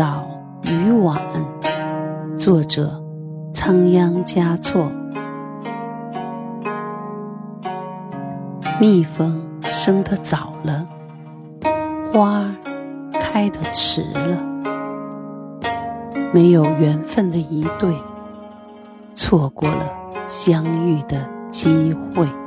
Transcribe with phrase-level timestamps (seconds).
[0.00, 0.26] 早
[0.62, 1.20] 与晚
[2.34, 3.04] 作者
[3.52, 4.90] 仓央嘉措。
[8.80, 10.88] 蜜蜂生的早了
[12.10, 12.50] 花
[13.12, 14.42] 开的迟了
[16.32, 17.94] 没有缘分的一对
[19.14, 19.84] 错过了
[20.26, 22.39] 相遇的机会。